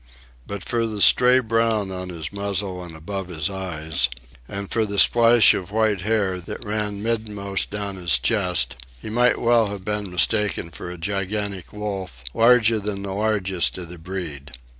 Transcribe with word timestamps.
But 0.47 0.63
for 0.63 0.87
the 0.87 0.99
stray 0.99 1.37
brown 1.41 1.91
on 1.91 2.09
his 2.09 2.33
muzzle 2.33 2.83
and 2.83 2.95
above 2.95 3.27
his 3.27 3.51
eyes, 3.51 4.09
and 4.47 4.71
for 4.71 4.83
the 4.83 4.97
splash 4.97 5.53
of 5.53 5.69
white 5.69 6.01
hair 6.01 6.41
that 6.41 6.65
ran 6.65 7.03
midmost 7.03 7.69
down 7.69 7.97
his 7.97 8.17
chest, 8.17 8.77
he 8.99 9.11
might 9.11 9.39
well 9.39 9.67
have 9.67 9.85
been 9.85 10.09
mistaken 10.09 10.71
for 10.71 10.89
a 10.89 10.97
gigantic 10.97 11.71
wolf, 11.71 12.23
larger 12.33 12.79
than 12.79 13.03
the 13.03 13.13
largest 13.13 13.77
of 13.77 13.89
the 13.89 13.99
breed. 13.99 14.53